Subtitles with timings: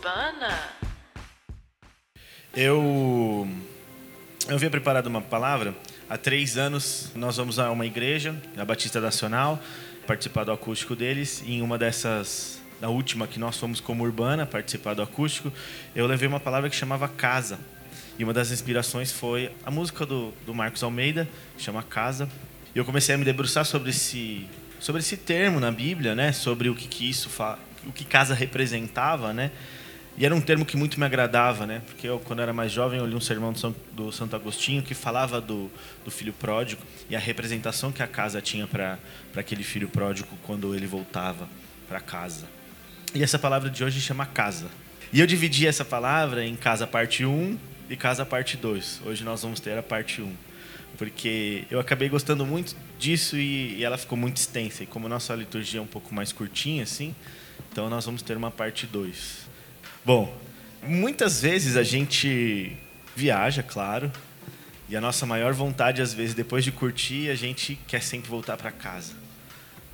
[0.00, 0.58] Urbana.
[2.56, 3.46] Eu
[4.48, 5.74] eu havia preparado uma palavra.
[6.08, 9.62] Há três anos nós vamos a uma igreja, a Batista Nacional,
[10.06, 11.42] participar do acústico deles.
[11.44, 15.52] E em uma dessas, na última que nós fomos como Urbana, participar do acústico,
[15.94, 17.58] eu levei uma palavra que chamava Casa.
[18.18, 22.26] E uma das inspirações foi a música do, do Marcos Almeida, que chama Casa.
[22.74, 24.48] E eu comecei a me debruçar sobre esse,
[24.80, 26.32] sobre esse termo na Bíblia, né?
[26.32, 27.28] Sobre o que, que isso
[27.86, 29.50] o que casa representava, né?
[30.16, 31.82] E era um termo que muito me agradava, né?
[31.86, 34.82] Porque eu, quando era mais jovem, eu li um sermão do, São, do Santo Agostinho
[34.82, 35.70] que falava do,
[36.04, 38.98] do filho pródigo e a representação que a casa tinha para
[39.36, 41.48] aquele filho pródigo quando ele voltava
[41.88, 42.46] para casa.
[43.14, 44.66] E essa palavra de hoje chama casa.
[45.12, 49.00] E eu dividi essa palavra em casa parte 1 e casa parte 2.
[49.04, 50.32] Hoje nós vamos ter a parte 1.
[50.96, 54.84] Porque eu acabei gostando muito disso e, e ela ficou muito extensa.
[54.84, 57.14] E como nossa liturgia é um pouco mais curtinha, assim,
[57.72, 59.48] então nós vamos ter uma parte 2.
[60.02, 60.34] Bom,
[60.82, 62.74] muitas vezes a gente
[63.14, 64.10] viaja, claro,
[64.88, 68.56] e a nossa maior vontade, às vezes, depois de curtir, a gente quer sempre voltar
[68.56, 69.12] para casa.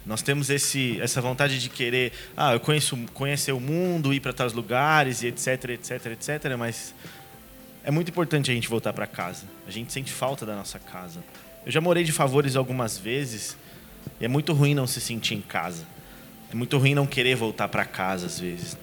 [0.06, 4.32] Nós temos esse, essa vontade de querer, ah, eu conheço, conhecer o mundo, ir para
[4.32, 6.94] tais lugares, e etc, etc, etc, mas
[7.82, 9.44] é muito importante a gente voltar para casa.
[9.66, 11.22] A gente sente falta da nossa casa.
[11.66, 13.56] Eu já morei de favores algumas vezes,
[14.20, 15.84] e é muito ruim não se sentir em casa.
[16.48, 18.78] É muito ruim não querer voltar para casa às vezes.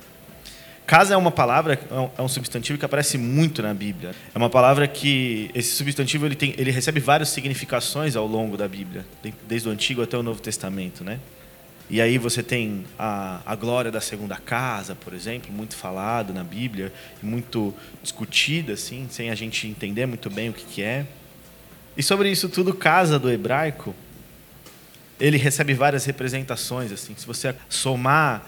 [0.86, 1.80] Casa é uma palavra,
[2.18, 4.14] é um substantivo que aparece muito na Bíblia.
[4.34, 8.68] É uma palavra que esse substantivo ele tem, ele recebe várias significações ao longo da
[8.68, 9.06] Bíblia,
[9.48, 11.20] desde o Antigo até o Novo Testamento, né?
[11.90, 16.44] E aí você tem a, a glória da segunda casa, por exemplo, muito falado na
[16.44, 21.06] Bíblia, muito discutida, assim, sem a gente entender muito bem o que, que é.
[21.96, 23.94] E sobre isso tudo, casa do hebraico,
[25.20, 27.14] ele recebe várias representações, assim.
[27.16, 28.44] Se você somar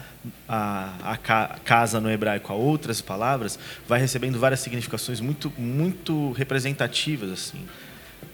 [0.48, 7.32] a, a casa no hebraico a outras palavras, vai recebendo várias significações muito, muito representativas.
[7.32, 7.66] assim.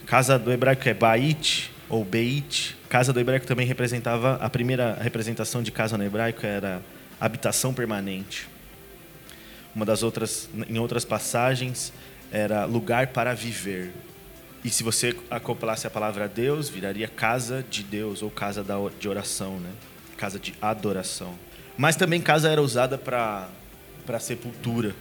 [0.05, 2.77] Casa do hebraico é bait ou beit.
[2.89, 6.81] Casa do hebraico também representava a primeira representação de casa no hebraico era
[7.19, 8.49] habitação permanente.
[9.75, 11.93] Uma das outras, em outras passagens,
[12.31, 13.91] era lugar para viver.
[14.63, 18.65] E se você acoplasse a palavra Deus, viraria casa de Deus ou casa
[18.99, 19.71] de oração, né?
[20.17, 21.33] Casa de adoração.
[21.77, 24.95] Mas também casa era usada para sepultura.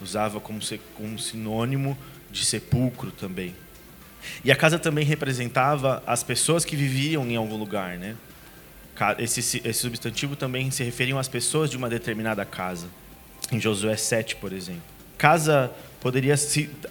[0.00, 0.60] Usava como,
[0.94, 1.96] como sinônimo
[2.30, 3.54] de sepulcro também.
[4.44, 8.16] E a casa também representava as pessoas que viviam em algum lugar, né?
[9.18, 12.86] Esse, esse substantivo também se referiam às pessoas de uma determinada casa.
[13.50, 14.82] Em Josué 7, por exemplo.
[15.16, 16.34] Casa poderia,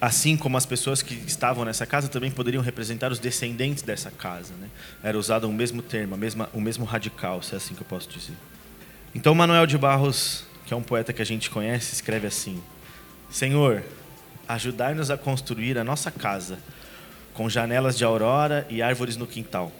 [0.00, 4.54] assim como as pessoas que estavam nessa casa, também poderiam representar os descendentes dessa casa.
[4.54, 4.68] Né?
[5.02, 8.08] Era usado o mesmo termo, mesma, o mesmo radical, se é assim que eu posso
[8.08, 8.34] dizer.
[9.12, 12.62] Então, Manuel de Barros, que é um poeta que a gente conhece, escreve assim:
[13.28, 13.82] Senhor,
[14.46, 16.60] ajudai-nos a construir a nossa casa
[17.34, 19.72] com janelas de aurora e árvores no quintal.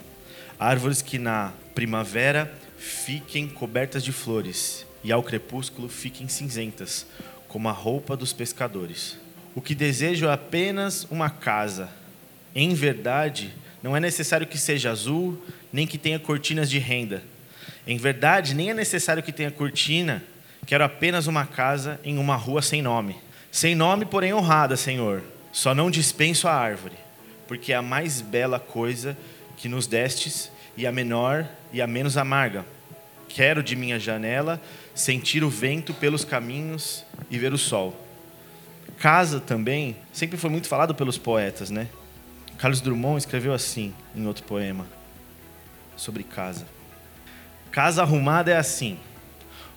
[0.59, 7.07] Árvores que na primavera fiquem cobertas de flores e ao crepúsculo fiquem cinzentas,
[7.47, 9.17] como a roupa dos pescadores.
[9.55, 11.89] O que desejo é apenas uma casa.
[12.53, 17.23] Em verdade, não é necessário que seja azul, nem que tenha cortinas de renda
[17.85, 20.23] em verdade, nem é necessário que tenha cortina,
[20.65, 23.15] quero apenas uma casa em uma rua sem nome.
[23.51, 25.21] Sem nome, porém honrada, Senhor.
[25.51, 26.95] Só não dispenso a árvore,
[27.47, 29.17] porque é a mais bela coisa
[29.57, 32.65] que nos destes e a menor e a menos amarga.
[33.27, 34.61] Quero de minha janela
[34.93, 37.95] sentir o vento pelos caminhos e ver o sol.
[38.97, 41.87] Casa também sempre foi muito falado pelos poetas, né?
[42.57, 44.85] Carlos Drummond escreveu assim em outro poema
[45.97, 46.65] sobre casa.
[47.71, 48.97] Casa arrumada é assim: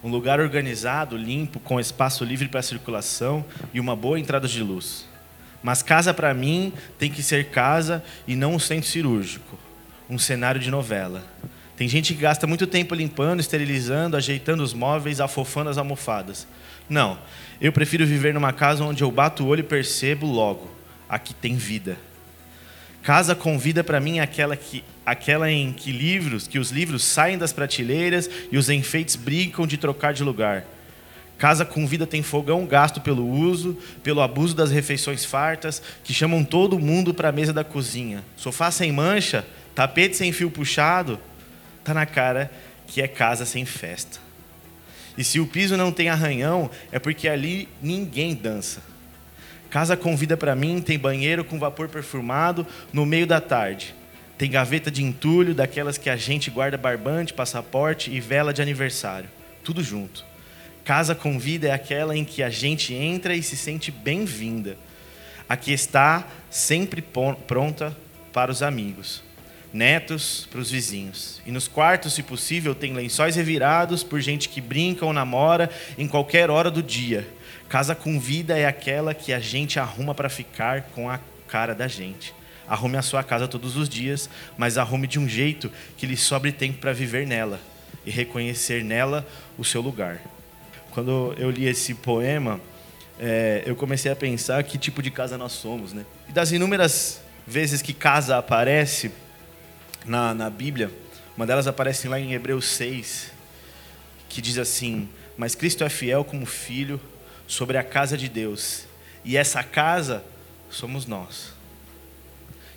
[0.03, 5.07] um lugar organizado, limpo, com espaço livre para circulação e uma boa entrada de luz.
[5.63, 9.59] Mas casa para mim tem que ser casa e não um centro cirúrgico,
[10.11, 11.25] um cenário de novela.
[11.77, 16.47] Tem gente que gasta muito tempo limpando, esterilizando, ajeitando os móveis, afofando as almofadas.
[16.89, 17.19] Não,
[17.61, 20.71] eu prefiro viver numa casa onde eu bato o olho e percebo logo,
[21.09, 21.97] aqui tem vida.
[23.05, 27.37] Casa com vida para mim aquela que aquela em que livros, que os livros saem
[27.37, 30.65] das prateleiras e os enfeites brincam de trocar de lugar.
[31.37, 36.43] Casa com vida tem fogão gasto pelo uso, pelo abuso das refeições fartas, que chamam
[36.43, 38.25] todo mundo para a mesa da cozinha.
[38.39, 41.21] Sofá sem mancha, tapete sem fio puxado,
[41.85, 42.51] tá na cara
[42.87, 44.19] que é casa sem festa.
[45.19, 48.94] E se o piso não tem arranhão, é porque ali ninguém dança.
[49.75, 53.93] Casa com vida para mim tem banheiro com vapor perfumado no meio da tarde
[54.37, 59.29] tem gaveta de entulho, daquelas que a gente guarda barbante, passaporte e vela de aniversário.
[59.63, 60.25] Tudo junto.
[60.85, 64.77] Casa com vida é aquela em que a gente entra e se sente bem-vinda.
[65.49, 67.03] A que está sempre
[67.47, 67.97] pronta
[68.33, 69.23] para os amigos,
[69.73, 71.41] netos para os vizinhos.
[71.47, 76.09] E nos quartos, se possível, tem lençóis revirados por gente que brinca ou namora em
[76.09, 77.27] qualquer hora do dia.
[77.69, 81.19] Casa com vida é aquela que a gente arruma para ficar com a
[81.49, 82.35] cara da gente.
[82.67, 86.53] Arrume a sua casa todos os dias, mas arrume de um jeito que lhe sobre
[86.53, 87.61] tempo para viver nela
[88.07, 89.27] e reconhecer nela
[89.59, 90.21] o seu lugar.
[90.91, 92.61] Quando eu li esse poema,
[93.19, 96.05] é, eu comecei a pensar que tipo de casa nós somos, né?
[96.29, 99.11] E das inúmeras vezes que casa aparece
[100.05, 100.91] na, na Bíblia,
[101.37, 103.33] uma delas aparece lá em Hebreus 6,
[104.29, 107.01] que diz assim: Mas Cristo é fiel como filho
[107.47, 108.85] sobre a casa de Deus,
[109.25, 110.25] e essa casa
[110.71, 111.53] somos nós.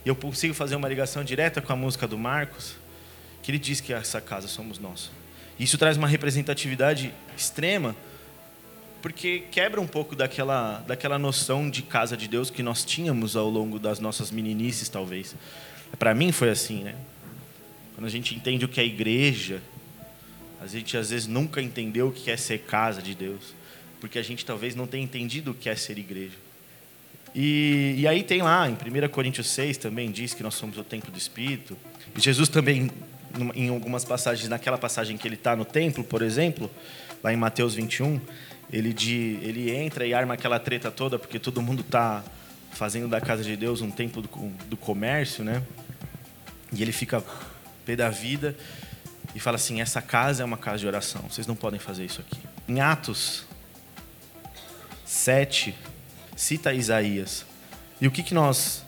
[0.06, 2.75] E eu consigo fazer uma ligação direta com a música do Marcos,
[3.44, 5.12] que ele diz que essa casa somos nós.
[5.60, 7.96] Isso traz uma representatividade extrema,
[9.02, 13.50] porque quebra um pouco daquela, daquela noção de casa de Deus que nós tínhamos ao
[13.50, 15.36] longo das nossas meninices, talvez.
[15.98, 16.96] Para mim foi assim, né?
[17.96, 19.62] Quando a gente entende o que é igreja,
[20.62, 23.56] a gente às vezes nunca entendeu o que é ser casa de Deus,
[23.99, 26.35] porque a gente talvez não tenha entendido o que é ser igreja.
[27.33, 30.83] E, e aí tem lá, em 1 Coríntios 6 também diz que nós somos o
[30.83, 31.77] templo do Espírito.
[32.15, 32.89] E Jesus também,
[33.53, 36.69] em algumas passagens, naquela passagem que ele está no templo, por exemplo,
[37.23, 38.19] lá em Mateus 21,
[38.71, 42.23] ele, de, ele entra e arma aquela treta toda, porque todo mundo está
[42.71, 44.29] fazendo da casa de Deus um templo do,
[44.67, 45.63] do comércio, né?
[46.73, 47.23] E ele fica
[47.85, 48.55] pé da vida
[49.33, 52.21] e fala assim: essa casa é uma casa de oração, vocês não podem fazer isso
[52.21, 52.39] aqui.
[52.67, 53.45] Em Atos
[55.07, 55.74] 7,
[56.36, 57.45] cita Isaías.
[58.01, 58.86] E o que, que nós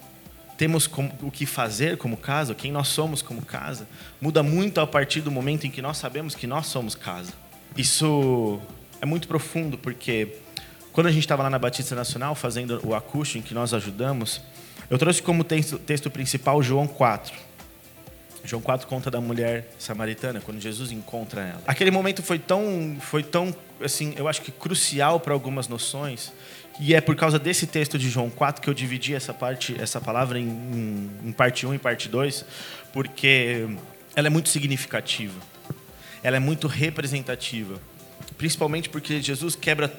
[0.57, 3.87] temos como, o que fazer como casa, quem nós somos como casa,
[4.19, 7.31] muda muito a partir do momento em que nós sabemos que nós somos casa.
[7.77, 8.59] Isso
[8.99, 10.35] é muito profundo, porque
[10.91, 14.41] quando a gente estava lá na Batista Nacional fazendo o acústico em que nós ajudamos,
[14.89, 17.33] eu trouxe como texto, texto principal João 4.
[18.43, 21.61] João 4 conta da mulher samaritana, quando Jesus encontra ela.
[21.67, 26.31] Aquele momento foi tão, foi tão assim, eu acho que crucial para algumas noções,
[26.79, 29.99] e é por causa desse texto de João 4 que eu dividi essa parte, essa
[29.99, 32.45] palavra em, em parte 1 e parte 2,
[32.93, 33.67] porque
[34.15, 35.39] ela é muito significativa.
[36.23, 37.79] Ela é muito representativa,
[38.37, 39.93] principalmente porque Jesus quebra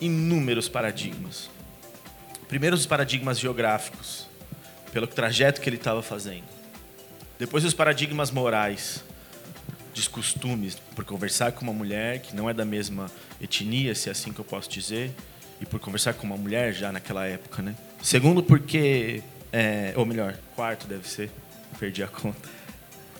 [0.00, 1.50] inúmeros paradigmas.
[2.48, 4.28] Primeiro os paradigmas geográficos,
[4.92, 6.53] pelo trajeto que ele estava fazendo.
[7.38, 9.02] Depois os paradigmas morais,
[9.94, 13.10] dos costumes, por conversar com uma mulher que não é da mesma
[13.40, 15.12] etnia, se é assim que eu posso dizer,
[15.60, 17.74] e por conversar com uma mulher já naquela época, né?
[18.02, 19.22] Segundo, porque,
[19.52, 21.30] é, ou melhor, quarto deve ser,
[21.78, 22.48] perdi a conta.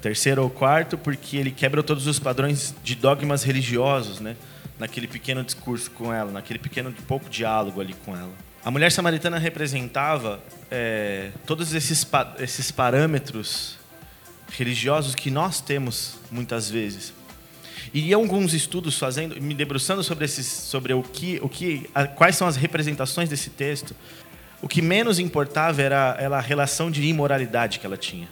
[0.02, 4.37] Terceiro ou quarto, porque ele quebra todos os padrões de dogmas religiosos, né?
[4.78, 8.32] Naquele pequeno discurso com ela, naquele pequeno pouco diálogo ali com ela.
[8.64, 12.06] A mulher samaritana representava é, todos esses,
[12.38, 13.78] esses parâmetros
[14.50, 17.12] religiosos que nós temos muitas vezes.
[17.93, 22.37] E alguns estudos fazendo, me debruçando sobre esses, sobre o que, o que, a, quais
[22.37, 23.94] são as representações desse texto.
[24.62, 28.29] O que menos importava era, era a relação de imoralidade que ela tinha.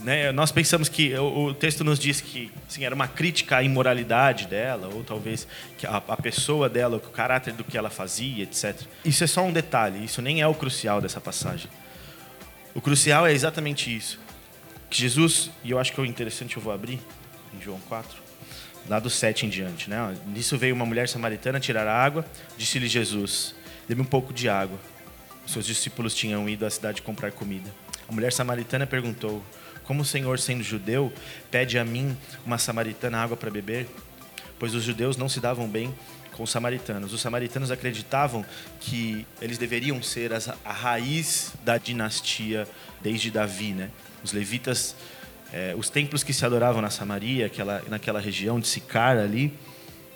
[0.00, 0.30] Né?
[0.32, 4.46] Nós pensamos que o, o, texto nos diz que assim, era uma crítica à imoralidade
[4.46, 5.46] dela, ou talvez
[5.84, 8.80] a, a pessoa dela, o caráter do que ela fazia, etc.
[9.04, 11.68] Isso é só um detalhe, isso nem é o crucial dessa passagem.
[12.74, 14.20] O crucial é exatamente isso.
[14.90, 16.98] Que Jesus, e eu acho que é interessante, eu vou abrir
[17.54, 18.28] em João 4
[18.88, 19.90] lá do 7 em diante.
[19.90, 20.16] Né?
[20.26, 22.24] Nisso veio uma mulher samaritana tirar água,
[22.56, 23.54] disse-lhe Jesus:
[23.88, 24.78] Dê-me um pouco de água.
[25.46, 27.70] Seus discípulos tinham ido à cidade comprar comida.
[28.08, 29.42] A mulher samaritana perguntou:
[29.84, 31.12] Como o Senhor, sendo judeu,
[31.50, 33.88] pede a mim, uma samaritana, água para beber?
[34.58, 35.94] Pois os judeus não se davam bem
[36.32, 37.12] com os samaritanos.
[37.12, 38.44] Os samaritanos acreditavam
[38.80, 42.66] que eles deveriam ser a raiz da dinastia
[43.02, 43.72] desde Davi.
[43.72, 43.90] Né?
[44.22, 44.94] Os levitas
[45.52, 49.52] é, os templos que se adoravam na Samaria, aquela, naquela região de Sicar ali,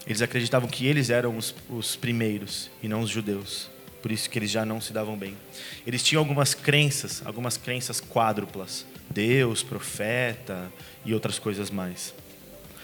[0.07, 3.71] eles acreditavam que eles eram os, os primeiros e não os judeus.
[4.03, 5.37] Por isso que eles já não se davam bem.
[5.87, 10.71] Eles tinham algumas crenças, algumas crenças quádruplas: Deus, profeta
[11.05, 12.13] e outras coisas mais.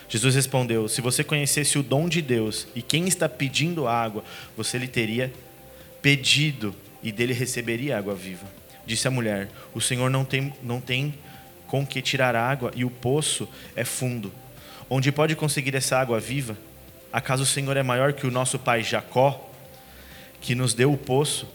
[0.09, 4.25] Jesus respondeu: Se você conhecesse o dom de Deus e quem está pedindo água,
[4.57, 5.33] você lhe teria
[6.01, 8.58] pedido e dele receberia água viva.
[8.89, 11.15] Disse a mulher: O Senhor não tem, não tem
[11.67, 14.33] com que tirar água e o poço é fundo.
[14.89, 16.57] Onde pode conseguir essa água viva?
[17.13, 19.47] Acaso o Senhor é maior que o nosso pai Jacó,
[20.41, 21.47] que nos deu o poço,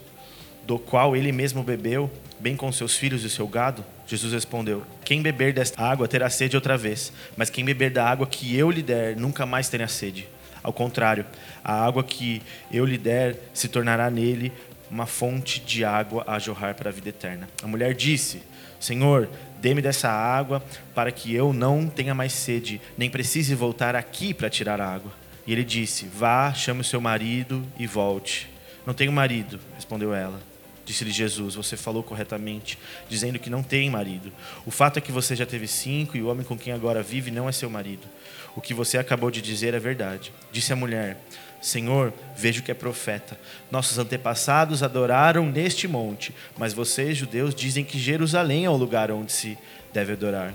[0.68, 3.84] do qual ele mesmo bebeu, bem com seus filhos e seu gado?
[4.06, 8.28] Jesus respondeu: Quem beber desta água terá sede outra vez, mas quem beber da água
[8.28, 10.28] que eu lhe der nunca mais terá sede.
[10.62, 11.26] Ao contrário,
[11.64, 14.52] a água que eu lhe der se tornará nele
[14.94, 17.50] uma fonte de água a jorrar para a vida eterna.
[17.64, 18.44] A mulher disse:
[18.80, 19.28] Senhor,
[19.60, 24.52] dê-me dessa água para que eu não tenha mais sede, nem precise voltar aqui para
[24.52, 25.12] tirar a água.
[25.48, 28.50] E ele disse: Vá, chame o seu marido e volte.
[28.86, 30.40] Não tenho marido, respondeu ela.
[30.86, 34.32] Disse-lhe Jesus: Você falou corretamente, dizendo que não tem marido.
[34.66, 37.32] O fato é que você já teve cinco e o homem com quem agora vive
[37.32, 38.08] não é seu marido.
[38.56, 40.34] O que você acabou de dizer é verdade.
[40.52, 41.18] Disse a mulher:
[41.62, 43.40] Senhor, vejo que é profeta.
[43.72, 49.32] Nossos antepassados adoraram neste monte, mas vocês, judeus, dizem que Jerusalém é o lugar onde
[49.32, 49.58] se
[49.94, 50.54] deve adorar.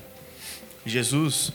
[0.84, 1.50] Jesus,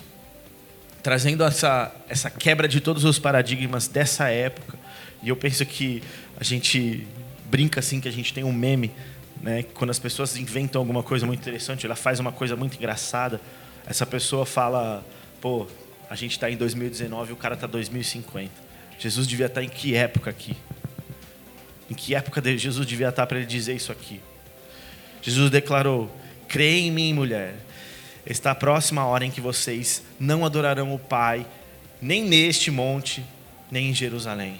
[1.04, 4.78] trazendo essa, essa quebra de todos os paradigmas dessa época,
[5.22, 6.02] e eu penso que
[6.36, 7.06] a gente
[7.54, 8.92] brinca assim que a gente tem um meme,
[9.40, 9.62] né?
[9.76, 13.40] Quando as pessoas inventam alguma coisa muito interessante, ela faz uma coisa muito engraçada.
[13.86, 15.06] Essa pessoa fala,
[15.40, 15.68] pô,
[16.10, 18.50] a gente está em 2019 e o cara está em 2050.
[18.98, 20.58] Jesus devia estar tá em que época aqui?
[21.92, 24.20] Em que época Jesus devia estar tá para ele dizer isso aqui?
[25.22, 26.10] Jesus declarou:
[26.48, 27.54] Crê em mim, mulher.
[28.26, 31.46] Está a próxima hora em que vocês não adorarão o Pai,
[32.02, 33.24] nem neste monte,
[33.70, 34.60] nem em Jerusalém.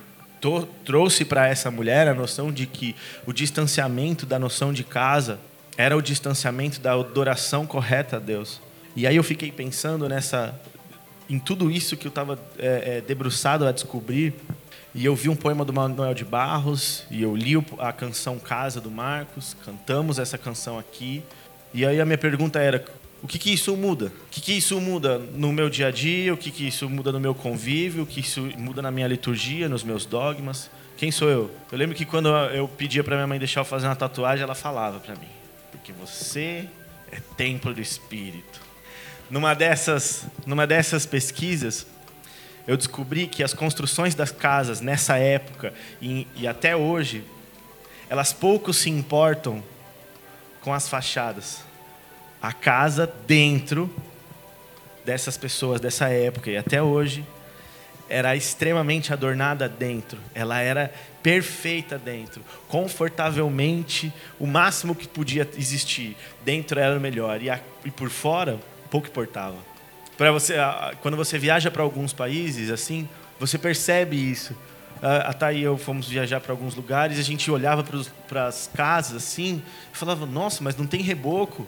[0.83, 2.95] trouxe para essa mulher a noção de que
[3.25, 5.39] o distanciamento da noção de casa
[5.77, 8.59] era o distanciamento da adoração correta a Deus.
[8.95, 10.59] E aí eu fiquei pensando nessa,
[11.29, 14.33] em tudo isso que eu estava é, é, debruçado a descobrir.
[14.93, 18.81] E eu vi um poema do Manuel de Barros e eu li a canção Casa
[18.81, 21.23] do Marcos, cantamos essa canção aqui.
[21.73, 22.83] E aí a minha pergunta era:
[23.23, 24.07] o que, que isso muda?
[24.07, 26.33] O que, que isso muda no meu dia a dia?
[26.33, 28.03] O que, que isso muda no meu convívio?
[28.03, 30.71] O que isso muda na minha liturgia, nos meus dogmas?
[30.97, 31.51] Quem sou eu?
[31.71, 34.55] Eu lembro que quando eu pedia para minha mãe deixar eu fazer uma tatuagem, ela
[34.55, 35.27] falava para mim:
[35.71, 36.67] porque você
[37.11, 38.59] é templo do Espírito.
[39.29, 41.85] Numa dessas, numa dessas pesquisas,
[42.67, 47.23] eu descobri que as construções das casas nessa época e, e até hoje,
[48.09, 49.63] elas pouco se importam
[50.59, 51.70] com as fachadas
[52.41, 53.89] a casa dentro
[55.05, 57.25] dessas pessoas dessa época e até hoje
[58.09, 60.19] era extremamente adornada dentro.
[60.35, 60.93] Ela era
[61.23, 66.17] perfeita dentro, confortavelmente, o máximo que podia existir.
[66.43, 69.55] Dentro era o melhor e, a, e por fora pouco importava.
[70.17, 70.55] Para você,
[71.01, 73.07] quando você viaja para alguns países assim,
[73.39, 74.55] você percebe isso.
[75.01, 77.83] A Thay e eu fomos viajar para alguns lugares, a gente olhava
[78.27, 81.65] para as casas assim, e falava: "Nossa, mas não tem reboco".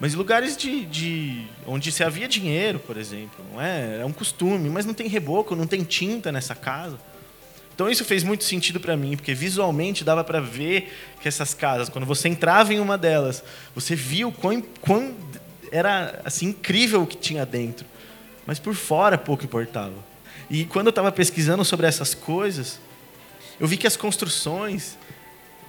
[0.00, 4.00] Mas lugares de, de, onde se havia dinheiro, por exemplo, não é?
[4.00, 6.98] É um costume, mas não tem reboco, não tem tinta nessa casa.
[7.74, 11.88] Então isso fez muito sentido para mim, porque visualmente dava para ver que essas casas,
[11.88, 13.42] quando você entrava em uma delas,
[13.74, 15.14] você viu quão, quão
[15.70, 17.86] era assim incrível o que tinha dentro,
[18.46, 19.94] mas por fora pouco importava.
[20.50, 22.80] E quando eu estava pesquisando sobre essas coisas,
[23.60, 24.96] eu vi que as construções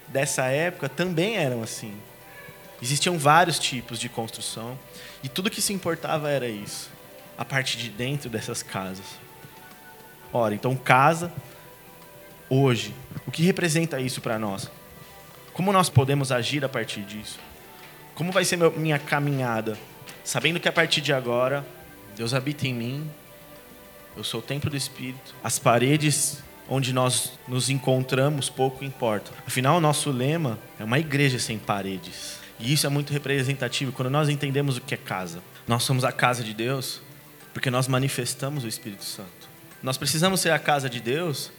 [0.07, 1.93] dessa época também eram assim.
[2.81, 4.77] Existiam vários tipos de construção
[5.21, 6.89] e tudo que se importava era isso,
[7.37, 9.05] a parte de dentro dessas casas.
[10.31, 11.31] Ora, então casa
[12.49, 12.93] hoje,
[13.27, 14.69] o que representa isso para nós?
[15.53, 17.39] Como nós podemos agir a partir disso?
[18.15, 19.77] Como vai ser minha caminhada?
[20.23, 21.65] Sabendo que a partir de agora,
[22.15, 23.11] Deus habita em mim,
[24.15, 29.33] eu sou o templo do Espírito, as paredes onde nós nos encontramos pouco importam.
[29.45, 32.38] Afinal, o nosso lema é uma igreja sem paredes.
[32.59, 35.41] E isso é muito representativo quando nós entendemos o que é casa.
[35.67, 37.01] Nós somos a casa de Deus
[37.53, 39.49] porque nós manifestamos o Espírito Santo.
[39.81, 41.51] Nós precisamos ser a casa de Deus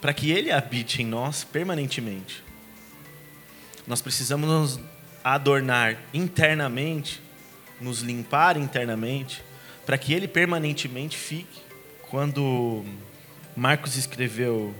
[0.00, 2.42] para que Ele habite em nós permanentemente.
[3.86, 4.80] Nós precisamos nos
[5.22, 7.20] adornar internamente,
[7.80, 9.42] nos limpar internamente,
[9.84, 11.60] para que Ele permanentemente fique.
[12.10, 12.84] Quando
[13.56, 14.74] Marcos escreveu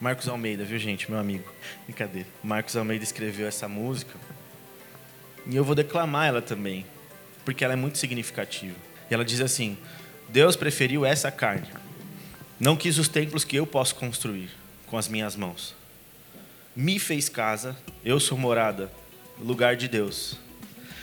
[0.00, 1.44] Marcos Almeida, viu gente, meu amigo?
[1.84, 2.28] Brincadeira.
[2.42, 4.18] Marcos Almeida escreveu essa música.
[5.50, 6.86] E eu vou declamar ela também,
[7.44, 8.76] porque ela é muito significativa.
[9.10, 9.76] E ela diz assim:
[10.28, 11.66] Deus preferiu essa carne.
[12.58, 14.50] Não quis os templos que eu posso construir
[14.86, 15.74] com as minhas mãos.
[16.76, 18.92] Me fez casa, eu sou morada,
[19.40, 20.36] lugar de Deus,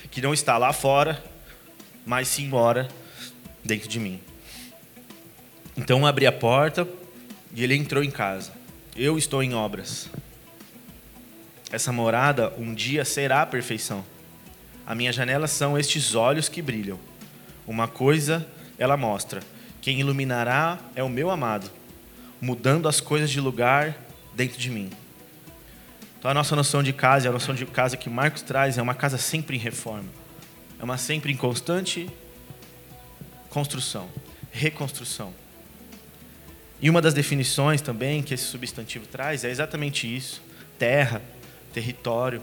[0.10, 1.22] que não está lá fora,
[2.06, 2.88] mas sim mora
[3.66, 4.22] dentro de mim.
[5.76, 6.88] Então abri a porta
[7.54, 8.54] e ele entrou em casa.
[8.96, 10.10] Eu estou em obras.
[11.70, 14.06] essa morada um dia será a perfeição.
[14.88, 16.98] A minha janela são estes olhos que brilham.
[17.68, 18.48] Uma coisa
[18.80, 19.42] ela mostra:
[19.82, 21.70] quem iluminará é o meu amado,
[22.40, 23.98] mudando as coisas de lugar
[24.34, 24.90] dentro de mim.
[26.18, 28.96] Então a nossa noção de casa, a noção de casa que Marcos traz é uma
[28.96, 30.10] casa sempre em reforma.
[30.80, 32.10] É uma sempre em constante
[33.50, 34.08] construção,
[34.52, 35.34] reconstrução.
[36.80, 40.42] E uma das definições também que esse substantivo traz é exatamente isso:
[40.80, 41.22] terra,
[41.74, 42.42] território,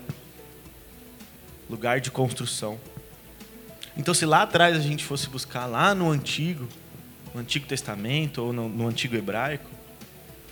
[1.69, 2.79] lugar de construção.
[3.97, 6.69] Então, se lá atrás a gente fosse buscar lá no antigo,
[7.33, 9.71] no Antigo Testamento ou no, no Antigo Hebraico,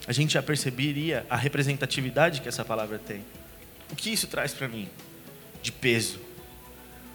[0.06, 3.24] a gente já perceberia a representatividade que essa palavra tem.
[3.90, 4.88] O que isso traz para mim
[5.62, 6.18] de peso?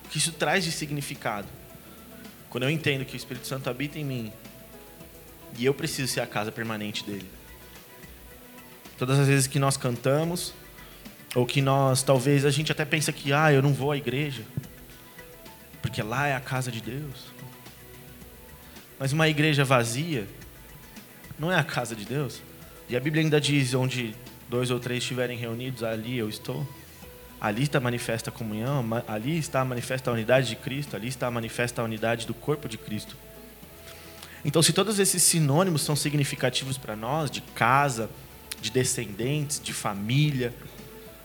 [0.05, 1.47] O que isso traz de significado?
[2.49, 4.31] Quando eu entendo que o Espírito Santo habita em mim
[5.57, 7.29] e eu preciso ser a casa permanente dele.
[8.97, 10.53] Todas as vezes que nós cantamos,
[11.37, 14.41] ou que nós, talvez, a gente até pensa que, ah, eu não vou à igreja,
[15.83, 17.25] porque lá é a casa de Deus.
[18.97, 20.27] Mas uma igreja vazia
[21.37, 22.41] não é a casa de Deus.
[22.89, 24.15] E a Bíblia ainda diz: onde
[24.49, 26.67] dois ou três estiverem reunidos, ali eu estou.
[27.39, 31.83] Ali está manifesta a comunhão, ali está manifesta a unidade de Cristo, ali está manifesta
[31.83, 33.15] a unidade do corpo de Cristo.
[34.43, 38.09] Então, se todos esses sinônimos são significativos para nós, de casa,
[38.59, 40.51] de descendentes, de família,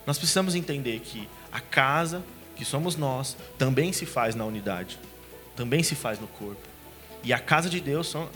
[0.06, 2.22] nós precisamos entender que a casa,
[2.56, 4.98] que somos nós, também se faz na unidade,
[5.56, 6.60] também se faz no corpo.
[7.22, 8.28] E a casa de Deus são.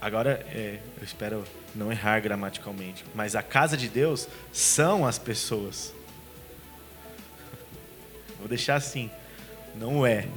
[0.00, 1.44] Agora, é, eu espero
[1.74, 5.94] não errar gramaticalmente, mas a casa de Deus são as pessoas.
[8.38, 9.10] Vou deixar assim.
[9.74, 10.28] Não é,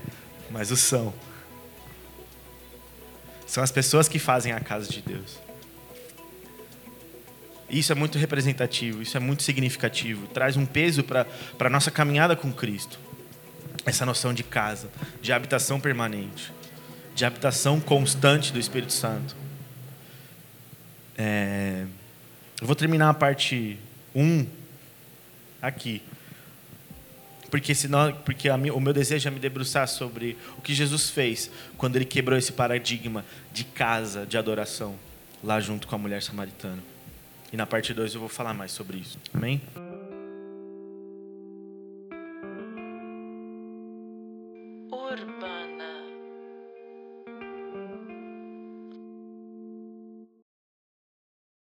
[0.50, 1.14] mas o são.
[3.46, 5.40] São as pessoas que fazem a casa de Deus.
[7.70, 11.26] Isso é muito representativo, isso é muito significativo, traz um peso para
[11.60, 13.00] a nossa caminhada com Cristo.
[13.86, 14.90] Essa noção de casa,
[15.22, 16.52] de habitação permanente,
[17.16, 19.36] de habitação constante do Espírito Santo.
[21.18, 21.86] É...
[22.60, 23.80] Eu vou terminar a parte
[24.16, 24.46] 1
[25.62, 26.02] aqui.
[27.50, 31.96] Porque, senão, porque o meu desejo é me debruçar sobre o que Jesus fez quando
[31.96, 34.96] ele quebrou esse paradigma de casa, de adoração,
[35.44, 36.84] lá junto com a mulher samaritana.
[37.52, 39.18] E na parte 2 eu vou falar mais sobre isso.
[39.34, 39.62] Amém?